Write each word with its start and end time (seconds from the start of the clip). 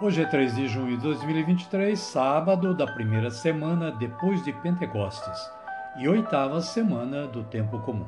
Hoje 0.00 0.22
é 0.22 0.24
3 0.24 0.54
de 0.54 0.68
junho 0.68 0.96
de 0.96 1.02
2023, 1.02 1.98
sábado 1.98 2.72
da 2.72 2.86
primeira 2.86 3.32
semana 3.32 3.90
depois 3.90 4.44
de 4.44 4.52
Pentecostes 4.52 5.50
e 5.98 6.08
oitava 6.08 6.60
semana 6.60 7.26
do 7.26 7.42
Tempo 7.42 7.80
Comum. 7.80 8.06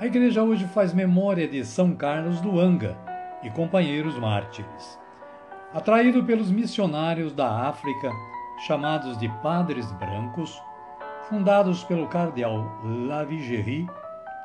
A 0.00 0.06
igreja 0.06 0.42
hoje 0.42 0.66
faz 0.66 0.92
memória 0.92 1.46
de 1.46 1.64
São 1.64 1.94
Carlos 1.94 2.40
do 2.40 2.58
Anga 2.58 2.98
e 3.44 3.50
companheiros 3.50 4.18
mártires. 4.18 4.98
Atraído 5.72 6.24
pelos 6.24 6.50
missionários 6.50 7.32
da 7.32 7.68
África, 7.68 8.10
chamados 8.66 9.16
de 9.16 9.28
Padres 9.40 9.88
Brancos, 9.92 10.60
fundados 11.28 11.84
pelo 11.84 12.08
cardeal 12.08 12.66
Lavigéry, 13.06 13.86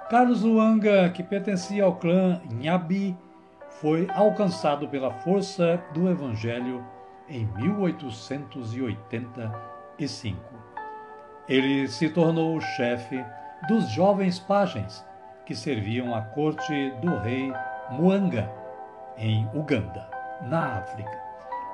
Carlos 0.07 0.43
Luanga, 0.43 1.09
que 1.09 1.23
pertencia 1.23 1.83
ao 1.83 1.95
clã 1.95 2.39
Nhabi, 2.47 3.17
foi 3.81 4.07
alcançado 4.13 4.87
pela 4.87 5.11
força 5.11 5.83
do 5.93 6.09
Evangelho 6.09 6.81
em 7.29 7.45
1885. 7.57 10.39
Ele 11.47 11.87
se 11.87 12.09
tornou 12.09 12.57
o 12.57 12.61
chefe 12.61 13.23
dos 13.67 13.87
jovens 13.89 14.39
pajens 14.39 15.05
que 15.45 15.55
serviam 15.55 16.15
à 16.15 16.21
corte 16.21 16.91
do 17.01 17.17
rei 17.17 17.53
Muanga, 17.91 18.51
em 19.15 19.47
Uganda, 19.53 20.09
na 20.41 20.79
África, 20.79 21.21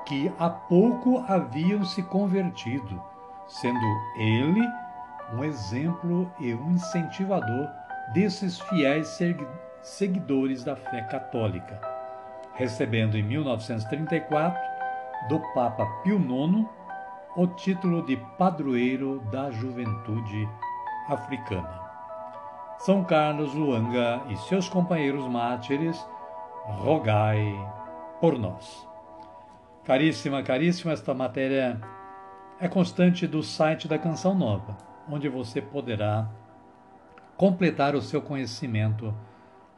que 0.06 0.30
há 0.38 0.48
pouco 0.48 1.24
haviam 1.26 1.84
se 1.84 2.00
convertido, 2.02 3.02
sendo 3.48 3.84
ele 4.18 4.68
um 5.32 5.42
exemplo 5.42 6.30
e 6.38 6.54
um 6.54 6.72
incentivador 6.72 7.68
desses 8.12 8.60
fiéis 8.60 9.18
seguidores 9.82 10.62
da 10.64 10.76
fé 10.76 11.00
católica 11.02 11.93
recebendo 12.54 13.16
em 13.16 13.22
1934 13.22 14.58
do 15.28 15.40
Papa 15.54 15.86
Pio 16.02 16.18
IX 16.18 16.66
o 17.36 17.46
título 17.48 18.02
de 18.02 18.16
padroeiro 18.38 19.20
da 19.32 19.50
juventude 19.50 20.48
africana. 21.08 21.82
São 22.78 23.02
Carlos 23.02 23.54
Luanga 23.54 24.22
e 24.28 24.36
seus 24.36 24.68
companheiros 24.68 25.26
mártires, 25.26 25.98
rogai 26.64 27.42
por 28.20 28.38
nós. 28.38 28.86
Caríssima, 29.84 30.42
caríssima, 30.42 30.92
esta 30.92 31.12
matéria 31.12 31.80
é 32.60 32.68
constante 32.68 33.26
do 33.26 33.42
site 33.42 33.88
da 33.88 33.98
Canção 33.98 34.34
Nova, 34.34 34.76
onde 35.10 35.28
você 35.28 35.60
poderá 35.60 36.28
completar 37.36 37.94
o 37.94 38.00
seu 38.00 38.22
conhecimento 38.22 39.14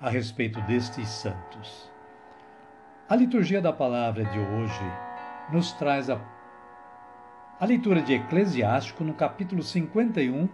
a 0.01 0.11
respeito 0.11 0.61
destes 0.63 1.09
santos. 1.09 1.96
A 3.09 3.15
liturgia 3.15 3.63
da 3.63 3.73
palavra 3.73 4.25
de 4.25 4.37
hoje 4.37 4.93
nos 5.53 5.71
traz 5.71 6.11
a, 6.11 6.19
a 7.61 7.65
leitura 7.65 8.03
de 8.03 8.15
Eclesiástico 8.15 9.05
no 9.05 9.15
capítulo 9.15 9.63
51, 9.63 10.49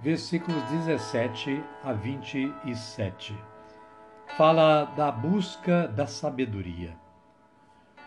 versículos 0.00 0.60
17 0.64 1.62
a 1.84 1.92
27. 1.92 3.36
Fala 4.36 4.86
da 4.96 5.12
busca 5.12 5.86
da 5.86 6.04
sabedoria. 6.08 6.96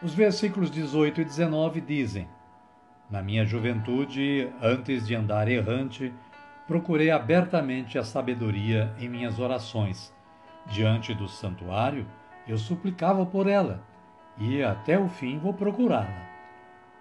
Os 0.03 0.13
versículos 0.13 0.69
18 0.69 1.21
e 1.21 1.23
19 1.23 1.79
dizem: 1.79 2.27
Na 3.09 3.21
minha 3.21 3.45
juventude, 3.45 4.51
antes 4.61 5.07
de 5.07 5.15
andar 5.15 5.47
errante, 5.47 6.13
procurei 6.67 7.11
abertamente 7.11 7.97
a 7.97 8.03
sabedoria 8.03 8.93
em 8.99 9.07
minhas 9.07 9.39
orações. 9.39 10.13
Diante 10.65 11.13
do 11.13 11.29
santuário, 11.29 12.05
eu 12.47 12.57
suplicava 12.57 13.25
por 13.25 13.47
ela, 13.47 13.83
e 14.37 14.61
até 14.61 14.99
o 14.99 15.07
fim 15.07 15.37
vou 15.37 15.53
procurá-la. 15.53 16.29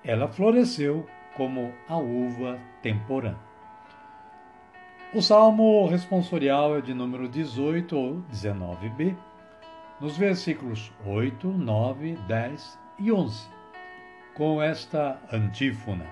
Ela 0.04 0.28
floresceu 0.28 1.06
como 1.36 1.72
a 1.88 1.96
uva 1.96 2.58
temporã. 2.82 3.34
O 5.14 5.22
salmo 5.22 5.86
responsorial 5.86 6.78
é 6.78 6.80
de 6.80 6.92
número 6.92 7.28
18 7.28 7.96
ou 7.96 8.22
19b, 8.32 9.16
nos 10.00 10.16
versículos 10.16 10.92
8, 11.06 11.48
9, 11.48 12.16
10 12.26 12.78
e 12.98 13.12
11, 13.12 13.48
com 14.34 14.60
esta 14.60 15.20
antífona: 15.32 16.06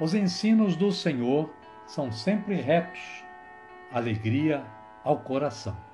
Os 0.00 0.14
ensinos 0.14 0.76
do 0.76 0.90
Senhor 0.92 1.50
são 1.86 2.10
sempre 2.10 2.54
retos, 2.54 3.22
alegria 3.92 4.64
ao 5.04 5.18
coração. 5.18 5.85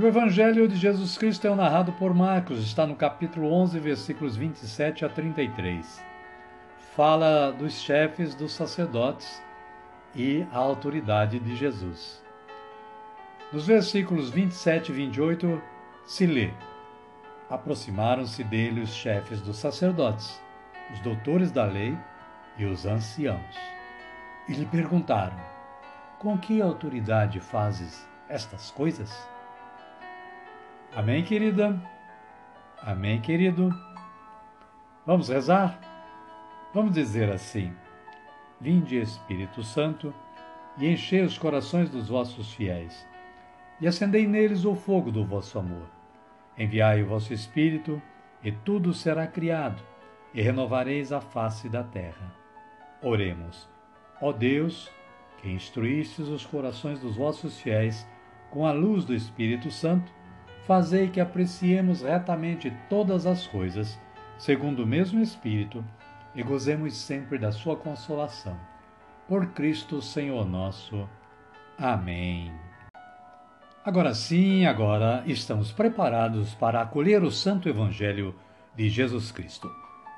O 0.00 0.06
Evangelho 0.06 0.66
de 0.66 0.76
Jesus 0.76 1.18
Cristo 1.18 1.46
é 1.46 1.54
narrado 1.54 1.92
por 1.92 2.14
Marcos, 2.14 2.60
está 2.60 2.86
no 2.86 2.96
capítulo 2.96 3.52
11, 3.52 3.78
versículos 3.78 4.34
27 4.34 5.04
a 5.04 5.10
33. 5.10 6.02
Fala 6.96 7.52
dos 7.52 7.74
chefes 7.74 8.34
dos 8.34 8.52
sacerdotes 8.52 9.42
e 10.16 10.46
a 10.52 10.56
autoridade 10.56 11.38
de 11.38 11.54
Jesus. 11.54 12.24
Nos 13.52 13.66
versículos 13.66 14.30
27 14.30 14.90
e 14.90 14.94
28 14.94 15.62
se 16.06 16.24
lê: 16.24 16.50
Aproximaram-se 17.50 18.42
dele 18.42 18.80
os 18.80 18.94
chefes 18.94 19.42
dos 19.42 19.58
sacerdotes, 19.58 20.40
os 20.94 21.00
doutores 21.00 21.52
da 21.52 21.66
lei 21.66 21.94
e 22.56 22.64
os 22.64 22.86
anciãos, 22.86 23.54
e 24.48 24.54
lhe 24.54 24.64
perguntaram: 24.64 25.36
Com 26.18 26.38
que 26.38 26.62
autoridade 26.62 27.38
fazes 27.38 28.08
estas 28.30 28.70
coisas? 28.70 29.28
Amém, 30.94 31.22
querida? 31.22 31.80
Amém, 32.82 33.20
querido? 33.20 33.70
Vamos 35.06 35.28
rezar? 35.28 35.78
Vamos 36.74 36.92
dizer 36.92 37.30
assim: 37.30 37.72
Vinde, 38.60 38.98
Espírito 38.98 39.62
Santo, 39.62 40.12
e 40.76 40.88
enchei 40.88 41.22
os 41.22 41.38
corações 41.38 41.88
dos 41.88 42.08
vossos 42.08 42.52
fiéis, 42.52 43.06
e 43.80 43.86
acendei 43.86 44.26
neles 44.26 44.64
o 44.64 44.74
fogo 44.74 45.12
do 45.12 45.24
vosso 45.24 45.60
amor. 45.60 45.88
Enviai 46.58 47.04
o 47.04 47.06
vosso 47.06 47.32
Espírito, 47.32 48.02
e 48.42 48.50
tudo 48.50 48.92
será 48.92 49.28
criado, 49.28 49.80
e 50.34 50.42
renovareis 50.42 51.12
a 51.12 51.20
face 51.20 51.68
da 51.68 51.84
terra. 51.84 52.34
Oremos. 53.00 53.68
Ó 54.20 54.32
Deus, 54.32 54.90
que 55.38 55.48
instruístes 55.48 56.26
os 56.26 56.44
corações 56.44 56.98
dos 56.98 57.14
vossos 57.14 57.60
fiéis 57.60 58.04
com 58.50 58.66
a 58.66 58.72
luz 58.72 59.04
do 59.04 59.14
Espírito 59.14 59.70
Santo, 59.70 60.19
fazei 60.70 61.08
que 61.08 61.20
apreciemos 61.20 62.02
retamente 62.02 62.72
todas 62.88 63.26
as 63.26 63.44
coisas, 63.44 64.00
segundo 64.38 64.84
o 64.84 64.86
mesmo 64.86 65.20
Espírito, 65.20 65.84
e 66.32 66.44
gozemos 66.44 66.96
sempre 66.96 67.38
da 67.38 67.50
sua 67.50 67.74
consolação. 67.74 68.56
Por 69.26 69.46
Cristo 69.46 70.00
Senhor 70.00 70.48
nosso. 70.48 71.08
Amém. 71.76 72.52
Agora 73.84 74.14
sim, 74.14 74.64
agora 74.64 75.24
estamos 75.26 75.72
preparados 75.72 76.54
para 76.54 76.80
acolher 76.80 77.24
o 77.24 77.32
Santo 77.32 77.68
Evangelho 77.68 78.32
de 78.76 78.88
Jesus 78.88 79.32
Cristo. 79.32 79.68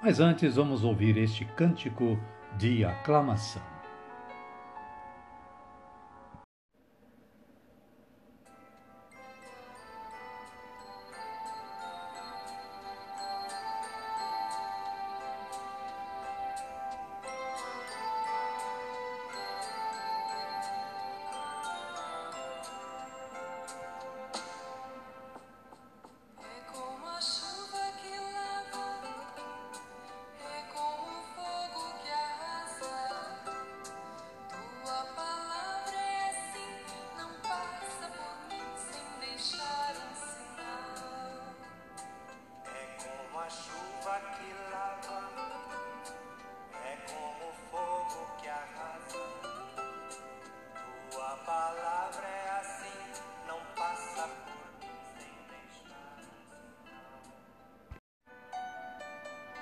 Mas 0.03 0.21
antes 0.21 0.57
vamos 0.57 0.85
ouvir 0.85 1.17
este 1.17 1.47
cântico 1.47 2.21
de 2.59 2.85
aclamação. 2.85 3.72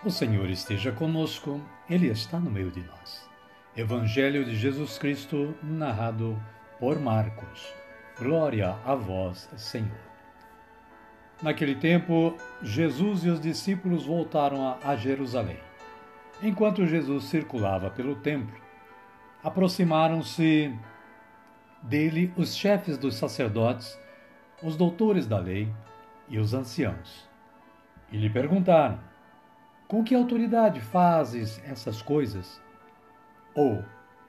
O 0.03 0.11
Senhor 0.11 0.49
esteja 0.49 0.91
conosco, 0.91 1.61
Ele 1.87 2.07
está 2.07 2.41
no 2.41 2.51
meio 2.51 2.71
de 2.71 2.81
nós. 2.81 3.29
Evangelho 3.77 4.47
de 4.47 4.57
Jesus 4.57 4.97
Cristo, 4.97 5.55
narrado 5.63 6.43
por 6.79 6.99
Marcos. 6.99 7.71
Glória 8.19 8.79
a 8.87 8.95
vós, 8.95 9.51
Senhor. 9.59 10.01
Naquele 11.43 11.75
tempo, 11.75 12.35
Jesus 12.63 13.25
e 13.25 13.29
os 13.29 13.39
discípulos 13.39 14.07
voltaram 14.07 14.79
a 14.83 14.97
Jerusalém. 14.97 15.61
Enquanto 16.43 16.87
Jesus 16.87 17.25
circulava 17.25 17.91
pelo 17.91 18.15
templo, 18.15 18.59
aproximaram-se 19.45 20.75
dele 21.83 22.33
os 22.39 22.57
chefes 22.57 22.97
dos 22.97 23.17
sacerdotes, 23.17 23.99
os 24.63 24.79
doutores 24.79 25.27
da 25.27 25.39
lei 25.39 25.71
e 26.27 26.39
os 26.39 26.55
anciãos. 26.55 27.29
E 28.11 28.17
lhe 28.17 28.31
perguntaram: 28.31 29.10
com 29.91 30.05
que 30.05 30.15
autoridade 30.15 30.81
fazes 30.81 31.61
essas 31.65 32.01
coisas? 32.01 32.63
Ou 33.57 33.85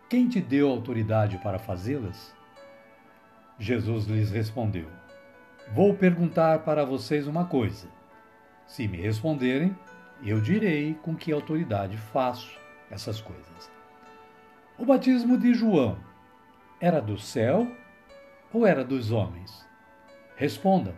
quem 0.09 0.27
te 0.27 0.41
deu 0.41 0.67
autoridade 0.67 1.37
para 1.37 1.59
fazê-las? 1.59 2.35
Jesus 3.59 4.07
lhes 4.07 4.31
respondeu: 4.31 4.87
Vou 5.71 5.93
perguntar 5.93 6.63
para 6.63 6.83
vocês 6.83 7.27
uma 7.27 7.45
coisa. 7.45 7.87
Se 8.65 8.87
me 8.87 8.97
responderem, 8.97 9.77
eu 10.23 10.41
direi 10.41 10.95
com 10.95 11.15
que 11.15 11.31
autoridade 11.31 11.95
faço 11.95 12.59
essas 12.89 13.21
coisas. 13.21 13.71
O 14.79 14.85
batismo 14.85 15.37
de 15.37 15.53
João 15.53 15.95
era 16.79 16.99
do 16.99 17.19
céu 17.19 17.71
ou 18.51 18.65
era 18.65 18.83
dos 18.83 19.11
homens? 19.11 19.63
Respondam. 20.35 20.95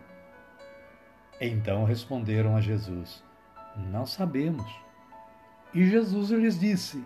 Então 1.38 1.84
responderam 1.84 2.56
a 2.56 2.62
Jesus: 2.62 3.23
não 3.76 4.06
sabemos. 4.06 4.64
E 5.72 5.84
Jesus 5.86 6.30
lhes 6.30 6.58
disse: 6.58 7.04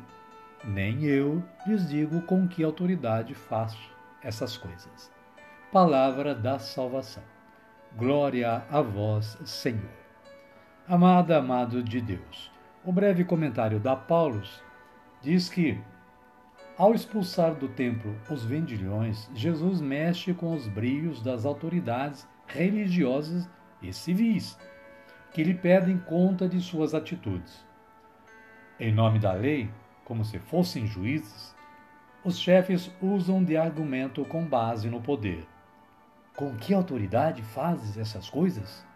Nem 0.64 1.04
eu 1.04 1.42
lhes 1.66 1.88
digo 1.88 2.20
com 2.22 2.46
que 2.46 2.62
autoridade 2.62 3.34
faço 3.34 3.90
essas 4.22 4.56
coisas. 4.56 5.10
Palavra 5.72 6.34
da 6.34 6.58
salvação. 6.58 7.22
Glória 7.96 8.64
a 8.70 8.82
vós, 8.82 9.38
Senhor. 9.44 9.98
Amada, 10.86 11.38
amado 11.38 11.82
de 11.82 12.00
Deus. 12.00 12.50
O 12.84 12.92
breve 12.92 13.24
comentário 13.24 13.80
da 13.80 13.96
Paulus 13.96 14.62
diz 15.20 15.48
que, 15.48 15.80
ao 16.76 16.94
expulsar 16.94 17.54
do 17.54 17.68
templo 17.68 18.14
os 18.30 18.44
vendilhões, 18.44 19.30
Jesus 19.34 19.80
mexe 19.80 20.32
com 20.32 20.54
os 20.54 20.66
brios 20.68 21.22
das 21.22 21.44
autoridades 21.44 22.28
religiosas 22.46 23.48
e 23.82 23.92
civis 23.92 24.58
que 25.32 25.44
lhe 25.44 25.54
pedem 25.54 25.98
conta 25.98 26.48
de 26.48 26.60
suas 26.60 26.94
atitudes. 26.94 27.64
Em 28.80 28.92
nome 28.92 29.18
da 29.18 29.32
lei, 29.32 29.70
como 30.04 30.24
se 30.24 30.38
fossem 30.38 30.86
juízes, 30.86 31.54
os 32.24 32.38
chefes 32.38 32.90
usam 33.00 33.44
de 33.44 33.56
argumento 33.56 34.24
com 34.24 34.44
base 34.44 34.88
no 34.88 35.00
poder. 35.00 35.46
Com 36.36 36.56
que 36.56 36.72
autoridade 36.72 37.42
fazes 37.42 37.98
essas 37.98 38.28
coisas? 38.30 38.86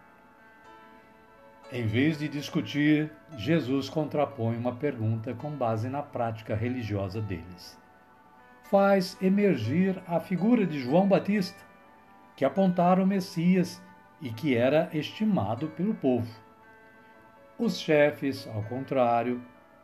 Em 1.71 1.85
vez 1.87 2.19
de 2.19 2.27
discutir, 2.27 3.11
Jesus 3.35 3.89
contrapõe 3.89 4.55
uma 4.55 4.75
pergunta 4.75 5.33
com 5.33 5.51
base 5.51 5.89
na 5.89 6.03
prática 6.03 6.55
religiosa 6.55 7.21
deles. 7.21 7.79
Faz 8.63 9.17
emergir 9.21 10.01
a 10.07 10.19
figura 10.19 10.65
de 10.65 10.79
João 10.79 11.07
Batista, 11.07 11.61
que 12.35 12.45
apontara 12.45 13.03
o 13.03 13.07
Messias 13.07 13.81
e 14.23 14.29
que 14.29 14.55
era 14.55 14.89
estimado 14.93 15.67
pelo 15.67 15.93
povo. 15.93 16.33
Os 17.59 17.77
chefes, 17.77 18.47
ao 18.47 18.63
contrário, 18.63 19.43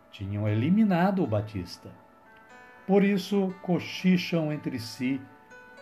tinham 0.10 0.48
eliminado 0.48 1.22
o 1.22 1.28
Batista. 1.28 1.92
Por 2.88 3.04
isso, 3.04 3.54
cochicham 3.62 4.52
entre 4.52 4.80
si 4.80 5.20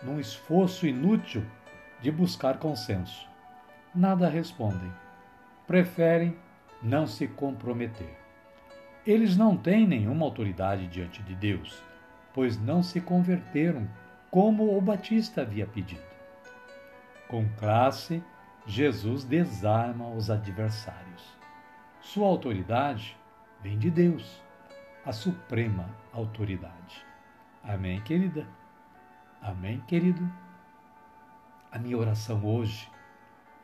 num 0.02 0.18
esforço 0.18 0.88
inútil 0.88 1.44
de 2.00 2.10
buscar 2.10 2.58
consenso. 2.58 3.28
Nada 3.94 4.28
respondem. 4.28 4.92
Preferem 5.64 6.36
não 6.82 7.06
se 7.06 7.28
comprometer. 7.28 8.18
Eles 9.06 9.36
não 9.36 9.56
têm 9.56 9.86
nenhuma 9.86 10.26
autoridade 10.26 10.88
diante 10.88 11.22
de 11.22 11.34
Deus, 11.34 11.80
pois 12.34 12.60
não 12.60 12.82
se 12.82 13.00
converteram 13.00 13.88
como 14.30 14.76
o 14.76 14.80
Batista 14.80 15.42
havia 15.42 15.66
pedido. 15.66 16.02
Com 17.28 17.48
classe, 17.58 18.22
Jesus 18.68 19.24
desarma 19.24 20.06
os 20.10 20.28
adversários. 20.28 21.24
Sua 22.02 22.26
autoridade 22.26 23.16
vem 23.62 23.78
de 23.78 23.90
Deus, 23.90 24.42
a 25.06 25.10
suprema 25.10 25.88
autoridade. 26.12 27.02
Amém, 27.64 27.98
querida? 28.02 28.46
Amém, 29.40 29.80
querido? 29.80 30.30
A 31.72 31.78
minha 31.78 31.96
oração 31.96 32.44
hoje 32.44 32.90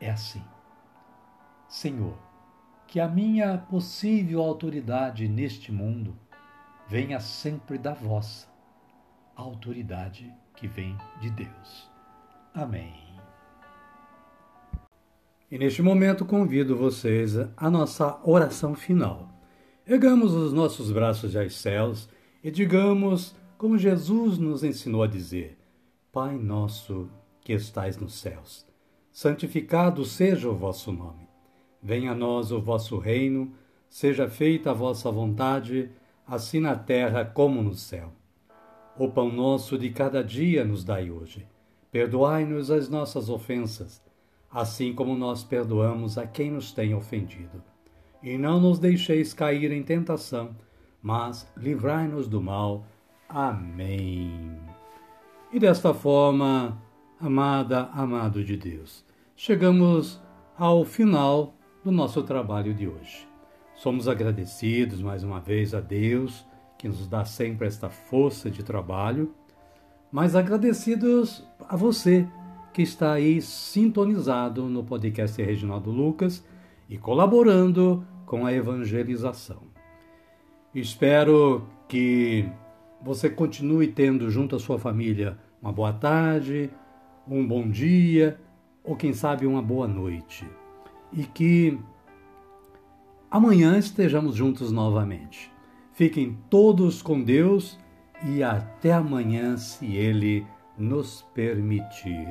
é 0.01 0.09
assim: 0.09 0.43
Senhor, 1.67 2.17
que 2.87 2.99
a 2.99 3.07
minha 3.07 3.59
possível 3.59 4.41
autoridade 4.41 5.27
neste 5.27 5.71
mundo 5.71 6.17
venha 6.87 7.19
sempre 7.19 7.77
da 7.77 7.93
vossa, 7.93 8.47
a 9.35 9.41
autoridade 9.43 10.33
que 10.55 10.67
vem 10.67 10.97
de 11.21 11.29
Deus. 11.29 11.91
Amém. 12.55 13.04
E 15.55 15.57
neste 15.57 15.81
momento 15.81 16.25
convido 16.25 16.75
vocês 16.75 17.37
à 17.55 17.69
nossa 17.69 18.19
oração 18.25 18.75
final. 18.75 19.29
Ergamos 19.87 20.33
os 20.33 20.51
nossos 20.51 20.91
braços 20.91 21.33
aos 21.33 21.55
céus 21.55 22.09
e 22.43 22.51
digamos, 22.51 23.33
como 23.57 23.77
Jesus 23.77 24.37
nos 24.37 24.65
ensinou 24.65 25.01
a 25.01 25.07
dizer: 25.07 25.57
Pai 26.11 26.35
nosso 26.37 27.09
que 27.39 27.53
estais 27.53 27.95
nos 27.95 28.15
céus, 28.15 28.67
santificado 29.13 30.03
seja 30.03 30.49
o 30.49 30.57
vosso 30.57 30.91
nome. 30.91 31.25
Venha 31.81 32.11
a 32.11 32.15
nós 32.15 32.51
o 32.51 32.59
vosso 32.59 32.97
reino, 32.97 33.53
seja 33.87 34.27
feita 34.27 34.71
a 34.71 34.73
vossa 34.73 35.09
vontade, 35.09 35.89
assim 36.27 36.59
na 36.59 36.75
terra 36.75 37.23
como 37.23 37.63
no 37.63 37.75
céu. 37.75 38.11
O 38.99 39.07
pão 39.07 39.31
nosso 39.31 39.77
de 39.77 39.89
cada 39.89 40.21
dia 40.21 40.65
nos 40.65 40.83
dai 40.83 41.09
hoje. 41.09 41.47
Perdoai-nos 41.93 42.69
as 42.69 42.89
nossas 42.89 43.29
ofensas 43.29 44.03
assim 44.55 44.93
como 44.93 45.17
nós 45.17 45.43
perdoamos 45.43 46.17
a 46.17 46.25
quem 46.25 46.49
nos 46.49 46.71
tem 46.71 46.95
ofendido. 46.95 47.61
E 48.23 48.37
não 48.37 48.57
nos 48.57 48.79
deixeis 48.79 49.33
cair 49.33 49.69
em 49.69 49.83
tentação, 49.83 50.55
mas 51.03 51.45
livrai-nos 51.57 52.25
do 52.29 52.41
mal. 52.41 52.85
Amém. 53.27 54.57
E 55.51 55.59
desta 55.59 55.93
forma, 55.93 56.81
amada, 57.19 57.89
amado 57.91 58.45
de 58.45 58.55
Deus, 58.55 59.03
chegamos 59.35 60.21
ao 60.57 60.85
final 60.85 61.53
do 61.83 61.91
nosso 61.91 62.23
trabalho 62.23 62.73
de 62.73 62.87
hoje. 62.87 63.27
Somos 63.75 64.07
agradecidos 64.07 65.01
mais 65.01 65.21
uma 65.21 65.41
vez 65.41 65.75
a 65.75 65.81
Deus, 65.81 66.45
que 66.77 66.87
nos 66.87 67.09
dá 67.09 67.25
sempre 67.25 67.67
esta 67.67 67.89
força 67.89 68.49
de 68.49 68.63
trabalho, 68.63 69.35
mas 70.09 70.33
agradecidos 70.33 71.45
a 71.67 71.75
você 71.75 72.25
que 72.75 72.81
está 72.81 73.13
aí 73.13 73.41
sintonizado 73.41 74.67
no 74.67 74.83
podcast 74.83 75.41
Reginaldo 75.41 75.91
Lucas 75.91 76.43
e 76.89 76.97
colaborando 76.97 78.05
com 78.25 78.45
a 78.45 78.51
evangelização. 78.51 79.61
Espero 80.73 81.65
que 81.87 82.45
você 83.01 83.29
continue 83.29 83.87
tendo 83.87 84.29
junto 84.29 84.57
à 84.57 84.59
sua 84.59 84.77
família 84.77 85.39
uma 85.61 85.71
boa 85.71 85.93
tarde, 85.93 86.69
um 87.25 87.47
bom 87.47 87.69
dia 87.69 88.37
ou 88.83 88.93
quem 88.93 89.13
sabe 89.13 89.47
uma 89.47 89.61
boa 89.61 89.87
noite. 89.87 90.45
E 91.13 91.23
que 91.23 91.79
amanhã 93.31 93.77
estejamos 93.77 94.35
juntos 94.35 94.69
novamente. 94.69 95.49
Fiquem 95.93 96.37
todos 96.49 97.01
com 97.01 97.23
Deus 97.23 97.79
e 98.21 98.43
até 98.43 98.91
amanhã, 98.91 99.55
se 99.55 99.95
Ele 99.95 100.45
nos 100.77 101.21
permitir. 101.33 102.27